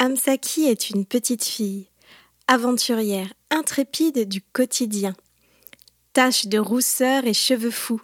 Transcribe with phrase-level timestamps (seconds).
[0.00, 1.88] Amsaki est une petite fille,
[2.46, 5.12] aventurière, intrépide du quotidien.
[6.12, 8.00] Tache de rousseur et cheveux fous,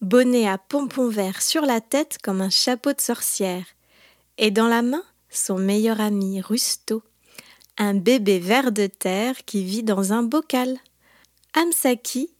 [0.00, 3.64] bonnet à pompons verts sur la tête comme un chapeau de sorcière,
[4.38, 7.02] et dans la main son meilleur ami Rusto,
[7.78, 10.78] un bébé ver de terre qui vit dans un bocal.
[11.54, 12.30] Amsaki,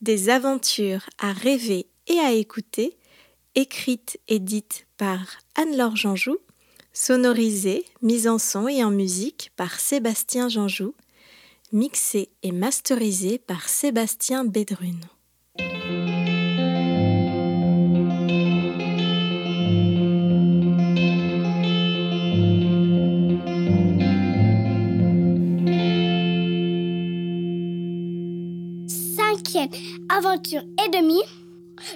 [0.00, 2.98] des aventures à rêver et à écouter,
[3.54, 5.20] écrites et dites par
[5.54, 6.38] Anne-Laure Janjou,
[6.92, 10.94] sonorisées, mises en son et en musique par Sébastien Janjou,
[11.72, 15.04] mixées et masterisées par Sébastien Bédrune.
[30.08, 31.22] aventure et demie,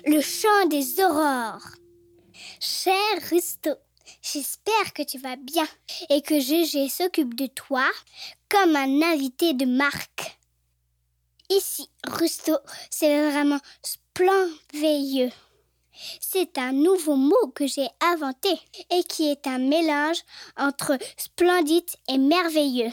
[0.07, 1.75] le chant des aurores.
[2.61, 2.95] Cher
[3.31, 3.71] Rusto,
[4.35, 5.67] j'espère que tu vas bien
[6.11, 7.89] et que Gégé s'occupe de toi
[8.49, 10.39] comme un invité de marque.
[11.51, 12.57] Ici, Rusto,
[12.91, 15.31] c'est vraiment splendveilleux.
[16.21, 18.49] C'est un nouveau mot que j'ai inventé
[18.91, 20.23] et qui est un mélange
[20.57, 22.93] entre splendide et merveilleux.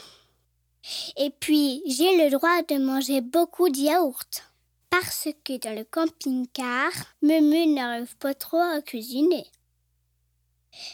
[1.17, 4.43] Et puis, j'ai le droit de manger beaucoup de yaourts.
[4.91, 6.91] Parce que dans le camping-car,
[7.23, 9.45] Mumu n'arrive pas trop à cuisiner.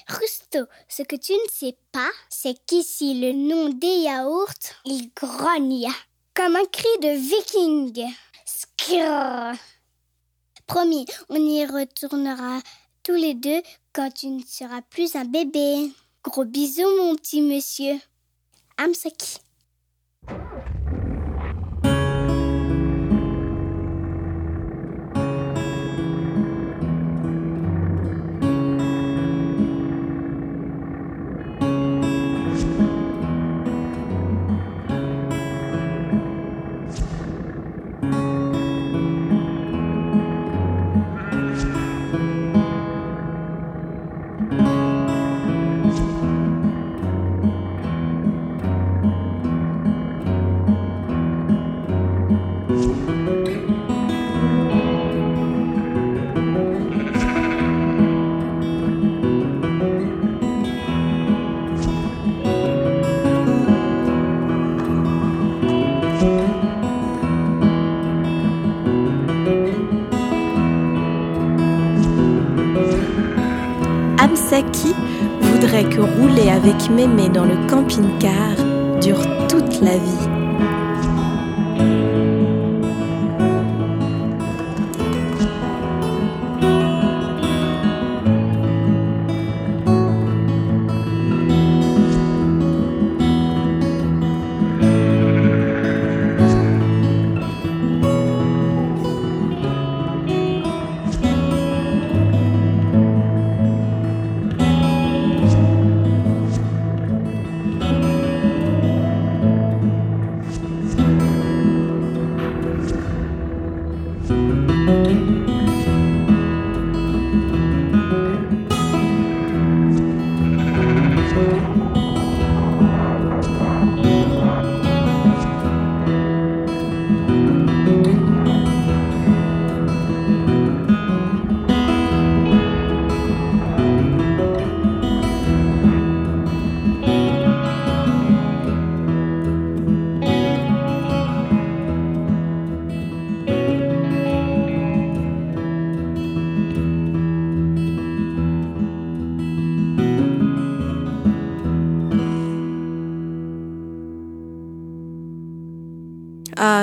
[0.08, 5.88] Rusto, ce que tu ne sais pas, c'est qu'ici le nom des yaourts, il grogne
[6.34, 8.08] comme un cri de viking.
[8.46, 9.56] Skrrr.
[10.66, 12.60] Promis, on y retournera
[13.04, 13.62] tous les deux
[13.94, 15.92] quand tu ne seras plus un bébé.
[16.24, 18.00] Gros bisous, mon petit monsieur.
[18.78, 19.38] Amsaki.
[76.68, 78.56] Avec Mémé dans le camping-car
[79.00, 80.37] dure toute la vie.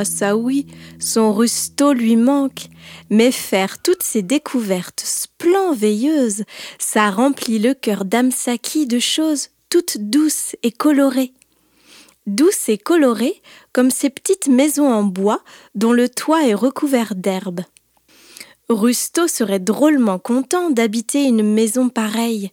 [0.05, 0.67] Ah, ça oui,
[0.99, 2.69] son rusto lui manque.
[3.09, 6.45] Mais faire toutes ces découvertes splenveilleuses,
[6.79, 11.33] ça remplit le cœur d'Amsaki de choses toutes douces et colorées.
[12.27, 13.41] Douces et colorées
[13.73, 15.41] comme ces petites maisons en bois
[15.75, 17.63] dont le toit est recouvert d'herbe.
[18.69, 22.51] Rusto serait drôlement content d'habiter une maison pareille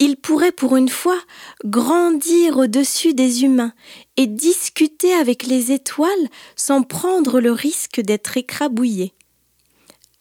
[0.00, 1.20] il pourrait pour une fois
[1.64, 3.74] grandir au-dessus des humains
[4.16, 6.08] et discuter avec les étoiles
[6.56, 9.12] sans prendre le risque d'être écrabouillé.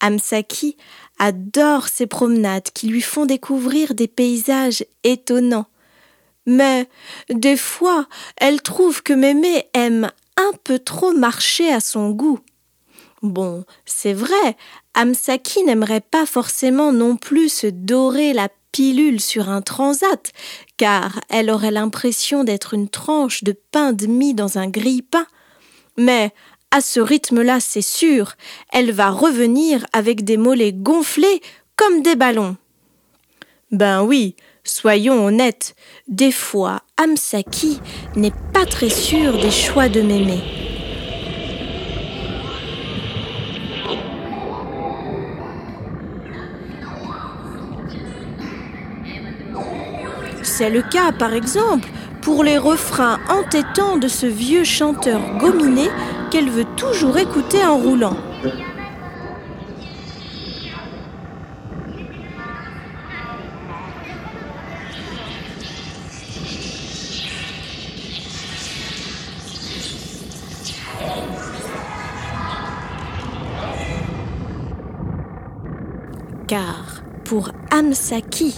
[0.01, 0.77] Amsaki
[1.17, 5.67] adore ces promenades qui lui font découvrir des paysages étonnants.
[6.45, 6.87] Mais
[7.29, 12.39] des fois, elle trouve que Mémé aime un peu trop marcher à son goût.
[13.21, 14.57] Bon, c'est vrai,
[14.93, 20.31] Amsaki n'aimerait pas forcément non plus se dorer la pilule sur un transat,
[20.77, 25.25] car elle aurait l'impression d'être une tranche de pain demi dans un grille-pain.
[25.97, 26.31] Mais
[26.71, 28.33] à ce rythme-là, c'est sûr,
[28.71, 31.41] elle va revenir avec des mollets gonflés
[31.75, 32.57] comme des ballons.
[33.71, 35.75] Ben oui, soyons honnêtes,
[36.07, 37.79] des fois, Amsaki
[38.15, 40.68] n'est pas très sûr des choix de Mémé.
[50.59, 51.87] C'est le cas, par exemple,
[52.21, 55.87] pour les refrains entêtants de ce vieux chanteur gominé
[56.31, 58.17] qu'elle veut toujours écouter en roulant.
[76.47, 78.55] Car pour Amsaki,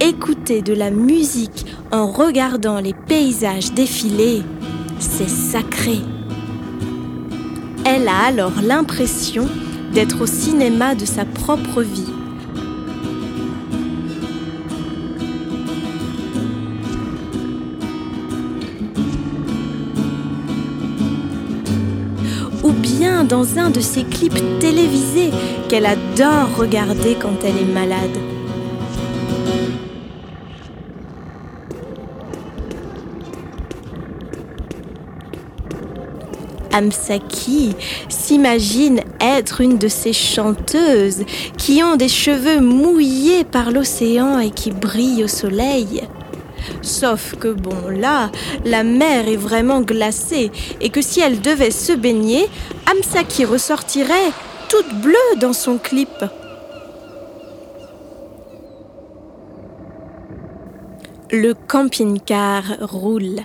[0.00, 4.42] écouter de la musique en regardant les paysages défiler,
[5.00, 5.98] c'est sacré.
[7.84, 9.48] Elle a alors l'impression
[9.92, 12.19] d'être au cinéma de sa propre vie.
[23.30, 25.30] Dans un de ses clips télévisés
[25.68, 28.18] qu'elle adore regarder quand elle est malade.
[36.72, 37.74] Amsaki
[38.08, 41.24] s'imagine être une de ces chanteuses
[41.56, 46.02] qui ont des cheveux mouillés par l'océan et qui brillent au soleil.
[46.82, 48.30] Sauf que bon, là,
[48.64, 50.50] la mer est vraiment glacée
[50.80, 52.48] et que si elle devait se baigner,
[52.90, 54.32] Amsaki ressortirait
[54.68, 56.08] toute bleue dans son clip.
[61.32, 63.40] Le camping-car roule,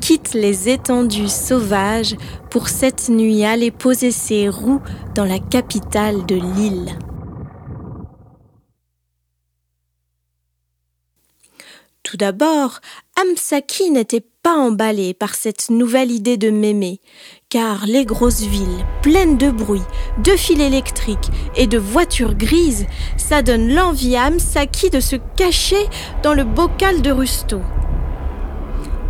[0.00, 2.16] quitte les étendues sauvages
[2.50, 4.80] pour cette nuit aller poser ses roues
[5.14, 6.98] dans la capitale de l'île.
[12.10, 12.80] Tout d'abord,
[13.22, 16.98] Amsaki n'était pas emballé par cette nouvelle idée de Mémé,
[17.50, 19.84] car les grosses villes, pleines de bruit,
[20.24, 22.86] de fils électriques et de voitures grises,
[23.16, 25.86] ça donne l'envie à Amsaki de se cacher
[26.24, 27.60] dans le bocal de Rusto.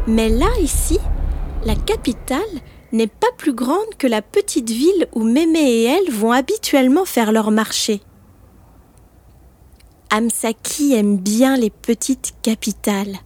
[0.07, 0.99] Mais là, ici,
[1.65, 2.41] la capitale
[2.93, 7.33] n'est pas plus grande que la petite ville où Mémé et elle vont habituellement faire
[7.33, 8.03] leur marché.
[10.13, 13.17] Amsaki aime bien les petites capitales.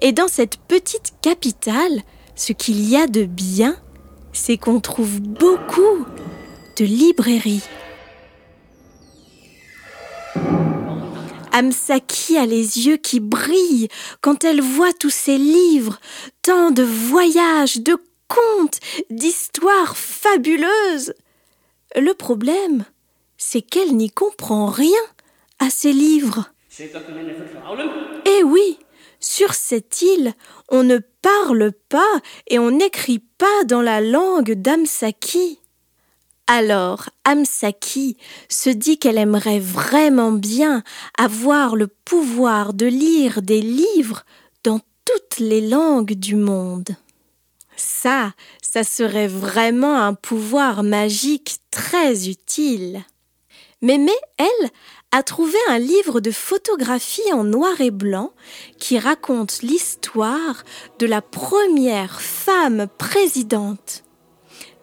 [0.00, 2.02] Et dans cette petite capitale,
[2.34, 3.76] ce qu'il y a de bien,
[4.32, 6.04] c'est qu'on trouve beaucoup
[6.76, 7.62] de librairies.
[11.52, 13.88] Amsaki a les yeux qui brillent
[14.22, 16.00] quand elle voit tous ces livres,
[16.42, 17.96] tant de voyages, de
[18.26, 21.14] contes, d'histoires fabuleuses.
[21.94, 22.86] Le problème,
[23.36, 24.90] c'est qu'elle n'y comprend rien
[25.62, 26.52] à ces livres.
[28.26, 28.78] Eh oui,
[29.20, 30.34] sur cette île,
[30.68, 35.60] on ne parle pas et on n'écrit pas dans la langue d'Amsaki.
[36.48, 38.16] Alors Amsaki
[38.48, 40.82] se dit qu'elle aimerait vraiment bien
[41.16, 44.24] avoir le pouvoir de lire des livres
[44.64, 46.96] dans toutes les langues du monde.
[47.76, 53.04] Ça, ça serait vraiment un pouvoir magique très utile.
[53.80, 54.70] Mémé, elle,
[55.12, 58.32] a trouvé un livre de photographie en noir et blanc
[58.78, 60.64] qui raconte l'histoire
[60.98, 64.04] de la première femme présidente.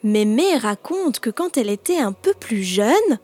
[0.03, 3.19] Mémé raconte que quand elle était un peu plus jeune,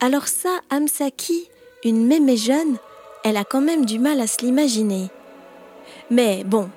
[0.00, 1.48] alors ça, Amsaki,
[1.84, 2.76] une mémé jeune,
[3.22, 5.08] elle a quand même du mal à se l'imaginer.
[6.10, 6.68] Mais bon,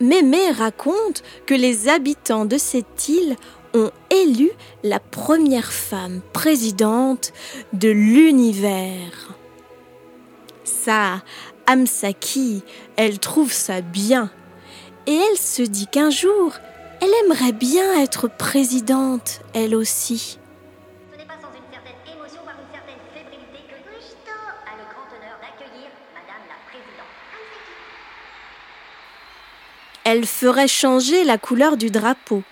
[0.00, 3.36] Mémé raconte que les habitants de cette île
[3.76, 4.50] ont élu
[4.82, 7.32] la première femme présidente
[7.72, 9.34] de l'univers.
[10.64, 11.22] Ça,
[11.66, 12.62] Amsaki,
[12.96, 14.30] elle trouve ça bien.
[15.06, 16.52] Et elle se dit qu'un jour,
[17.00, 20.38] elle aimerait bien être présidente, elle aussi.
[21.12, 24.84] Ce n'est pas sans une certaine émotion, voire une certaine fébrilité que Gusto a le
[24.90, 27.06] grand honneur d'accueillir Madame la Présidente.
[30.04, 32.42] Elle ferait changer la couleur du drapeau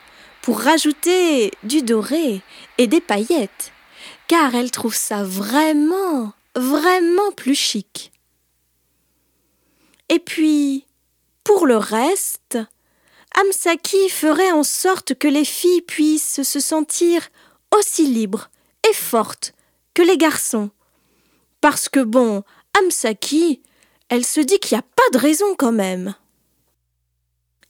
[0.44, 2.42] pour rajouter du doré
[2.76, 3.72] et des paillettes,
[4.28, 8.12] car elle trouve ça vraiment, vraiment plus chic.
[10.10, 10.84] Et puis,
[11.44, 12.58] pour le reste,
[13.40, 17.30] Amsaki ferait en sorte que les filles puissent se sentir
[17.74, 18.50] aussi libres
[18.86, 19.54] et fortes
[19.94, 20.68] que les garçons.
[21.62, 22.42] Parce que bon,
[22.78, 23.62] Amsaki,
[24.10, 26.14] elle se dit qu'il n'y a pas de raison quand même.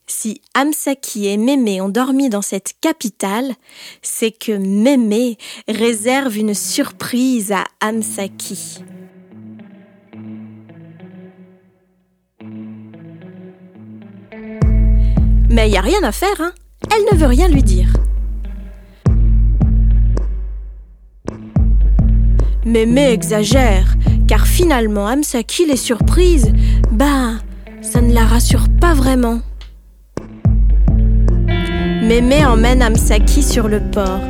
[0.07, 3.55] Si Amsaki et Mémé ont dormi dans cette capitale,
[4.03, 8.85] c'est que Mémé réserve une surprise à Amsaki.
[15.49, 16.53] Mais il n'y a rien à faire, hein
[16.95, 17.91] Elle ne veut rien lui dire.
[22.67, 23.95] Mémé exagère,
[24.29, 26.53] car finalement Amsaki les surprise,
[26.91, 27.37] bah,
[27.81, 29.41] ça ne la rassure pas vraiment.
[32.07, 34.21] Mémé emmène Amsaki sur le port.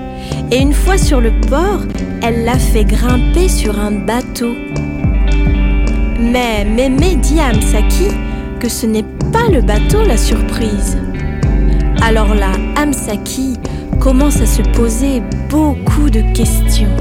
[0.53, 1.81] Et une fois sur le port,
[2.23, 4.55] elle l'a fait grimper sur un bateau.
[6.21, 8.09] Mais Mémé dit à Amsaki
[8.61, 10.97] que ce n'est pas le bateau la surprise.
[12.01, 13.55] Alors là, Amsaki
[13.99, 16.95] commence à se poser beaucoup de questions.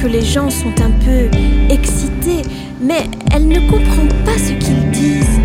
[0.00, 1.28] Que les gens sont un peu
[1.70, 2.42] excités,
[2.80, 5.40] mais elle ne comprend pas ce qu'ils disent.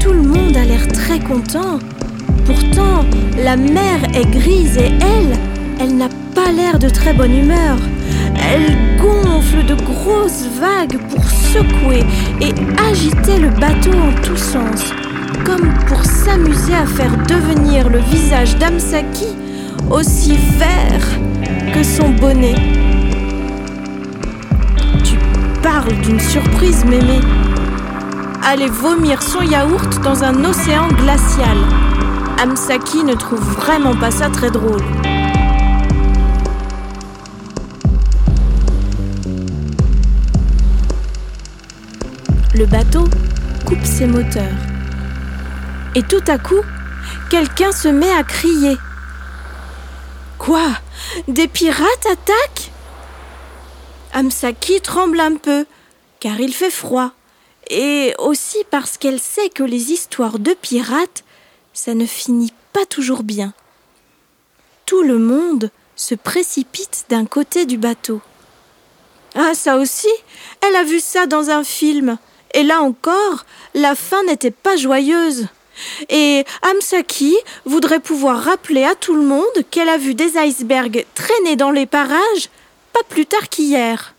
[0.00, 1.78] Tout le monde a l'air très content.
[2.44, 3.04] Pourtant,
[3.42, 5.38] la mer est grise et elle,
[5.80, 7.76] elle n'a pas l'air de très bonne humeur.
[8.50, 12.04] Elle gonfle de grosses vagues pour secouer
[12.40, 12.52] et
[12.90, 14.92] agiter le bateau en tous sens,
[15.44, 19.26] comme pour s'amuser à faire devenir le visage d'Amsaki
[19.90, 22.54] aussi vert que son bonnet.
[25.04, 25.16] Tu
[25.62, 27.20] parles d'une surprise, mémé.
[28.44, 31.58] Aller vomir son yaourt dans un océan glacial.
[32.42, 34.82] Amsaki ne trouve vraiment pas ça très drôle.
[42.54, 43.04] Le bateau
[43.66, 44.44] coupe ses moteurs.
[45.94, 46.62] Et tout à coup,
[47.30, 48.76] quelqu'un se met à crier.
[50.38, 50.66] Quoi?
[51.26, 52.70] Des pirates attaquent?
[54.12, 55.66] Amsaki tremble un peu,
[56.20, 57.12] car il fait froid,
[57.70, 61.24] et aussi parce qu'elle sait que les histoires de pirates,
[61.74, 63.52] ça ne finit pas toujours bien.
[64.86, 68.22] Tout le monde se précipite d'un côté du bateau.
[69.34, 70.08] Ah, ça aussi,
[70.66, 72.16] elle a vu ça dans un film.
[72.54, 75.48] Et là encore, la fin n'était pas joyeuse.
[76.08, 81.56] Et Amsaki voudrait pouvoir rappeler à tout le monde qu'elle a vu des icebergs traîner
[81.56, 82.48] dans les parages
[82.92, 84.14] pas plus tard qu'hier.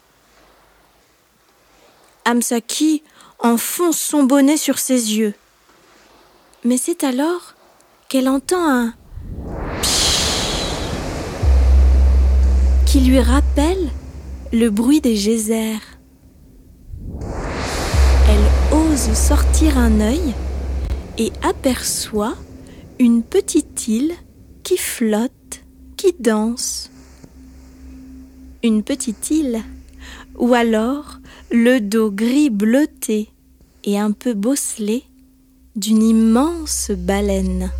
[2.25, 3.03] Amsaki
[3.39, 5.33] enfonce son bonnet sur ses yeux.
[6.63, 7.55] Mais c'est alors
[8.07, 8.93] qu'elle entend un
[12.85, 13.89] qui lui rappelle
[14.51, 15.79] le bruit des geysers
[18.99, 20.33] sortir un œil
[21.17, 22.35] et aperçoit
[22.99, 24.11] une petite île
[24.63, 25.63] qui flotte,
[25.95, 26.91] qui danse.
[28.61, 29.63] Une petite île,
[30.37, 33.29] ou alors le dos gris bleuté
[33.85, 35.03] et un peu bosselé
[35.77, 37.71] d'une immense baleine.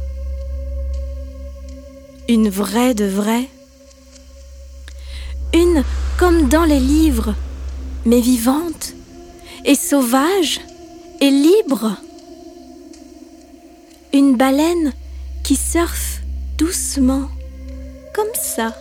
[2.29, 3.49] Une vraie de vraie.
[5.53, 5.83] Une
[6.17, 7.35] comme dans les livres,
[8.05, 8.93] mais vivante
[9.65, 10.61] et sauvage
[11.21, 11.95] et libre.
[14.13, 14.93] Une baleine
[15.43, 16.21] qui surfe
[16.57, 17.27] doucement,
[18.13, 18.75] comme ça,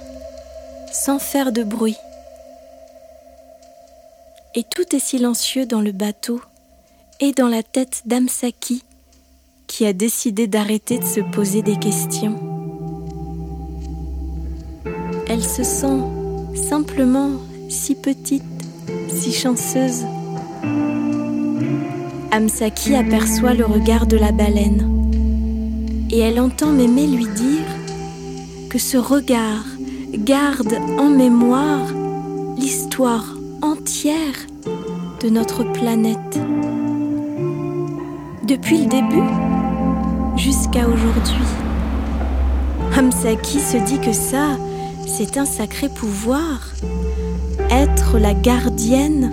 [0.93, 1.97] sans faire de bruit.
[4.55, 6.41] Et tout est silencieux dans le bateau
[7.21, 8.83] et dans la tête d'Amsaki,
[9.67, 12.39] qui a décidé d'arrêter de se poser des questions.
[15.29, 16.01] Elle se sent
[16.69, 17.33] simplement
[17.69, 18.43] si petite,
[19.09, 20.05] si chanceuse.
[22.31, 24.99] Amsaki aperçoit le regard de la baleine
[26.11, 27.65] et elle entend Mémé lui dire
[28.69, 29.65] que ce regard
[30.13, 31.87] garde en mémoire
[32.59, 34.47] l'histoire entière
[35.23, 36.39] de notre planète.
[38.47, 41.47] Depuis le début jusqu'à aujourd'hui.
[42.97, 44.57] Amsaki se dit que ça,
[45.07, 46.61] c'est un sacré pouvoir.
[47.71, 49.33] Être la gardienne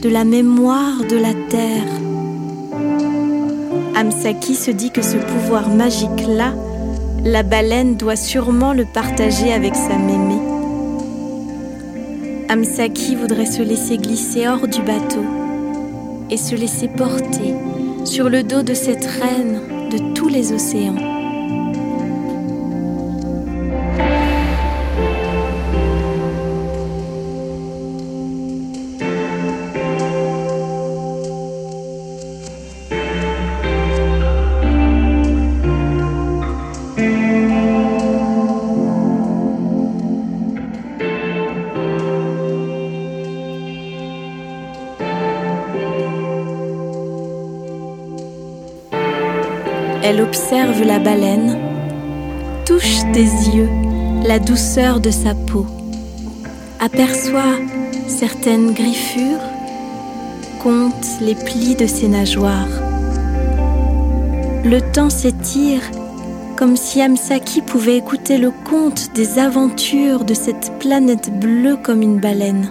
[0.00, 2.05] de la mémoire de la terre.
[3.98, 6.52] Amsaki se dit que ce pouvoir magique-là,
[7.24, 10.34] la baleine doit sûrement le partager avec sa mémé.
[12.50, 15.24] Amsaki voudrait se laisser glisser hors du bateau
[16.30, 17.54] et se laisser porter
[18.04, 19.60] sur le dos de cette reine
[19.90, 21.15] de tous les océans.
[50.16, 51.58] Elle observe la baleine,
[52.64, 53.68] touche des yeux
[54.26, 55.66] la douceur de sa peau,
[56.80, 57.58] aperçoit
[58.08, 59.44] certaines griffures,
[60.62, 62.80] compte les plis de ses nageoires.
[64.64, 65.82] Le temps s'étire
[66.56, 72.20] comme si Amsaki pouvait écouter le conte des aventures de cette planète bleue comme une
[72.20, 72.70] baleine.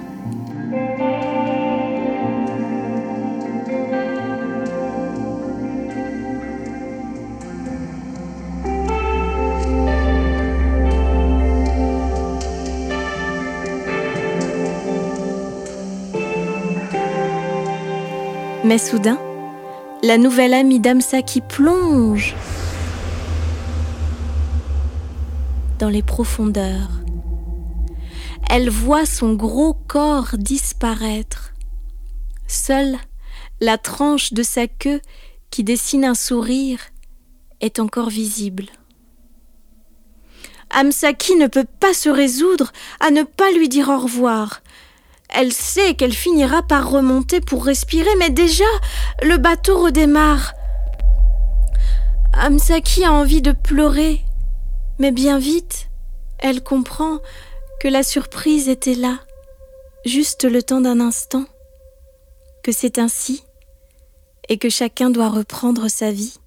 [18.65, 19.19] Mais soudain,
[20.01, 22.33] la nouvelle amie d'Amsaki plonge
[25.77, 26.89] dans les profondeurs.
[28.49, 31.53] Elle voit son gros corps disparaître.
[32.47, 32.97] Seule
[33.61, 34.99] la tranche de sa queue
[35.51, 36.79] qui dessine un sourire
[37.61, 38.65] est encore visible.
[40.71, 44.63] Amsaki ne peut pas se résoudre à ne pas lui dire au revoir.
[45.37, 48.63] Elle sait qu'elle finira par remonter pour respirer, mais déjà,
[49.21, 50.53] le bateau redémarre.
[52.33, 54.21] Amsaki a envie de pleurer,
[54.97, 55.89] mais bien vite,
[56.39, 57.19] elle comprend
[57.81, 59.19] que la surprise était là,
[60.05, 61.43] juste le temps d'un instant,
[62.63, 63.43] que c'est ainsi,
[64.47, 66.39] et que chacun doit reprendre sa vie.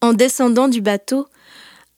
[0.00, 1.28] En descendant du bateau,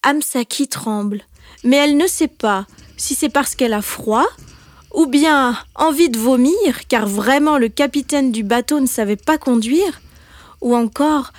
[0.02, 1.22] Amsaki tremble,
[1.64, 4.26] mais elle ne sait pas si c'est parce qu'elle a froid,
[4.94, 10.00] ou bien envie de vomir, car vraiment le capitaine du bateau ne savait pas conduire,
[10.61, 11.32] ou encore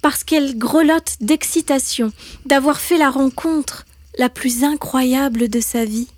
[0.00, 2.12] parce qu'elle grelotte d'excitation
[2.46, 3.86] d'avoir fait la rencontre
[4.18, 6.08] la plus incroyable de sa vie.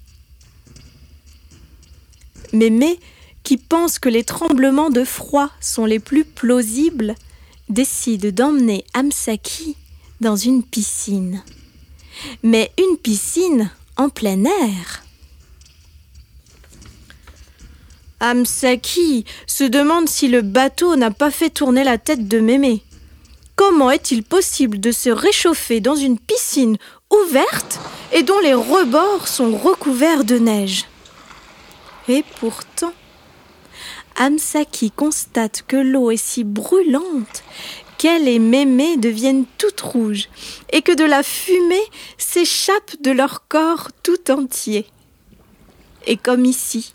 [2.53, 2.99] Mémé,
[3.43, 7.15] qui pense que les tremblements de froid sont les plus plausibles,
[7.69, 9.77] décide d'emmener Amsaki
[10.21, 11.43] dans une piscine.
[12.43, 15.03] Mais une piscine en plein air.
[18.21, 22.83] Amsaki se demande si le bateau n'a pas fait tourner la tête de Mémé.
[23.57, 26.77] Comment est-il possible de se réchauffer dans une piscine
[27.11, 27.79] ouverte
[28.13, 30.85] et dont les rebords sont recouverts de neige?
[32.09, 32.93] Et pourtant,
[34.17, 37.43] Amsaki constate que l'eau est si brûlante
[37.99, 40.29] qu'elle et Mémé deviennent toutes rouges
[40.73, 41.85] et que de la fumée
[42.19, 44.87] s'échappe de leur corps tout entier.
[46.07, 46.95] Et comme ici,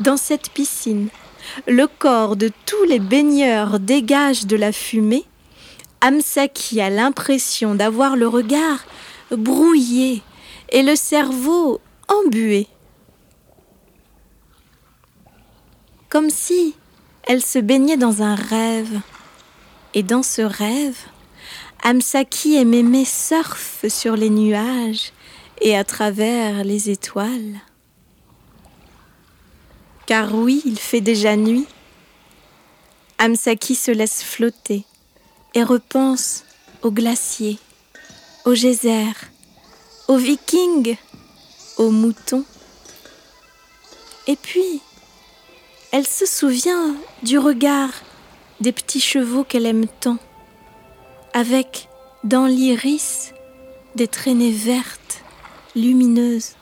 [0.00, 1.08] dans cette piscine,
[1.66, 5.24] le corps de tous les baigneurs dégage de la fumée,
[6.00, 8.84] Amsaki a l'impression d'avoir le regard
[9.30, 10.22] brouillé
[10.70, 12.66] et le cerveau embué.
[16.08, 16.74] Comme si
[17.24, 19.00] elle se baignait dans un rêve.
[19.94, 20.96] Et dans ce rêve,
[21.82, 25.12] Amsaki et Mémé surfent sur les nuages
[25.60, 27.60] et à travers les étoiles.
[30.06, 31.66] Car oui, il fait déjà nuit.
[33.18, 34.84] Amsaki se laisse flotter
[35.54, 36.44] et repense
[36.82, 37.58] aux glaciers,
[38.46, 39.30] aux geysers,
[40.08, 40.96] aux vikings,
[41.76, 42.44] aux moutons.
[44.26, 44.80] Et puis,
[45.92, 47.90] elle se souvient du regard
[48.62, 50.18] des petits chevaux qu'elle aime tant,
[51.32, 51.88] avec
[52.22, 53.34] dans l'iris
[53.96, 55.24] des traînées vertes,
[55.74, 56.52] lumineuses.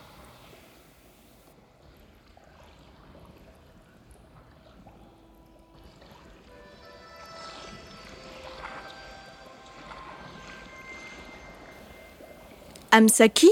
[12.92, 13.50] Amsaki,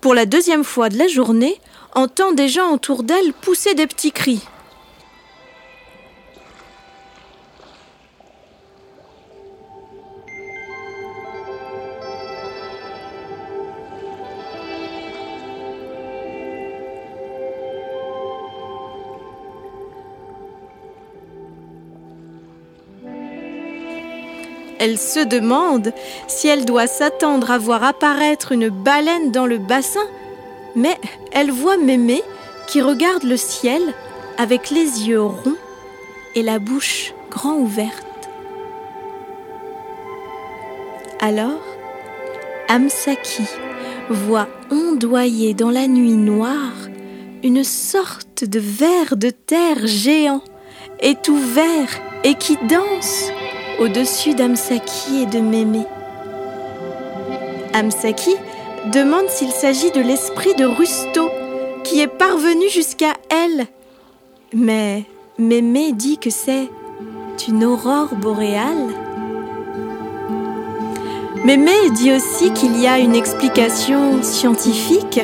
[0.00, 1.60] pour la deuxième fois de la journée,
[1.94, 4.42] entend des gens autour d'elle pousser des petits cris.
[24.80, 25.92] Elle se demande
[26.26, 30.06] si elle doit s'attendre à voir apparaître une baleine dans le bassin,
[30.74, 30.96] mais
[31.32, 32.22] elle voit Mémé
[32.66, 33.82] qui regarde le ciel
[34.38, 35.58] avec les yeux ronds
[36.34, 38.06] et la bouche grand ouverte.
[41.20, 41.60] Alors,
[42.68, 43.44] Amsaki
[44.08, 46.88] voit ondoyer dans la nuit noire
[47.42, 50.42] une sorte de ver de terre géant
[51.00, 53.30] et tout vert et qui danse
[53.80, 55.86] au-dessus d'Amsaki et de Mémé.
[57.72, 58.34] Amsaki
[58.92, 61.30] demande s'il s'agit de l'esprit de Rusto
[61.82, 63.66] qui est parvenu jusqu'à elle.
[64.54, 65.04] Mais
[65.38, 66.68] Mémé dit que c'est
[67.48, 68.88] une aurore boréale.
[71.44, 75.20] Mémé dit aussi qu'il y a une explication scientifique,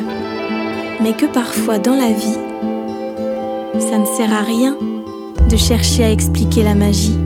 [1.00, 2.38] mais que parfois dans la vie,
[3.78, 4.78] ça ne sert à rien
[5.50, 7.18] de chercher à expliquer la magie.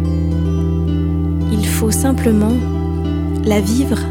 [1.81, 2.59] Faut simplement
[3.43, 4.10] la vivre.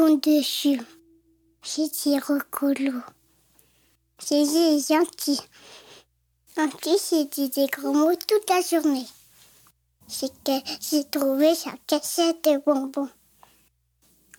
[0.00, 0.80] Mouton dessus.
[1.62, 3.00] C'est recolo.
[4.18, 5.40] C'est gentil.
[6.56, 9.06] Gentil, c'est dit des gros mots toute la journée.
[10.08, 13.08] J'ai trouvé sa cassette de bonbons.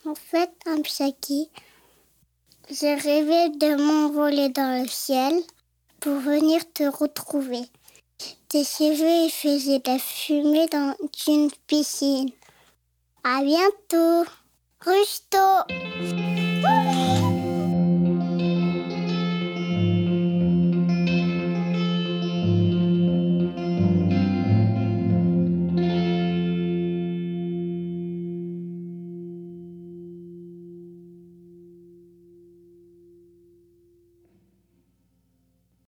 [0.05, 1.49] En fait, un psaki,
[2.69, 5.41] j'ai rêvé de m'envoler dans le ciel
[5.99, 7.61] pour venir te retrouver.
[8.49, 10.95] Tes cheveux faisaient de la fumée dans
[11.27, 12.31] une piscine.
[13.23, 14.25] À bientôt,
[14.81, 15.37] く人。